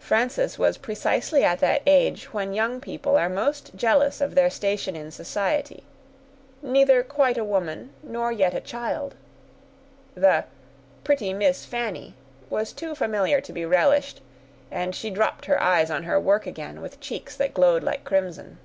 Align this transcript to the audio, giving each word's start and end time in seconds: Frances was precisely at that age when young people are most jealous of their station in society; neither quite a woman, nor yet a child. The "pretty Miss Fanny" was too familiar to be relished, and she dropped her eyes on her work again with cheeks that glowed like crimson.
Frances 0.00 0.58
was 0.58 0.76
precisely 0.78 1.44
at 1.44 1.60
that 1.60 1.80
age 1.86 2.32
when 2.32 2.52
young 2.54 2.80
people 2.80 3.16
are 3.16 3.28
most 3.28 3.76
jealous 3.76 4.20
of 4.20 4.34
their 4.34 4.50
station 4.50 4.96
in 4.96 5.12
society; 5.12 5.84
neither 6.60 7.04
quite 7.04 7.38
a 7.38 7.44
woman, 7.44 7.90
nor 8.02 8.32
yet 8.32 8.52
a 8.52 8.60
child. 8.60 9.14
The 10.16 10.46
"pretty 11.04 11.32
Miss 11.32 11.64
Fanny" 11.64 12.14
was 12.50 12.72
too 12.72 12.96
familiar 12.96 13.40
to 13.42 13.52
be 13.52 13.64
relished, 13.64 14.20
and 14.72 14.92
she 14.92 15.08
dropped 15.08 15.44
her 15.44 15.62
eyes 15.62 15.88
on 15.88 16.02
her 16.02 16.18
work 16.18 16.44
again 16.44 16.80
with 16.80 16.98
cheeks 16.98 17.36
that 17.36 17.54
glowed 17.54 17.84
like 17.84 18.02
crimson. 18.02 18.58